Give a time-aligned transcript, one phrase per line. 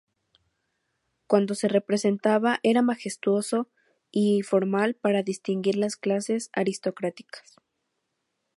[1.27, 3.67] Cuando se representaba, era majestuoso
[4.09, 7.57] y formal para distinguir las clases aristocráticas.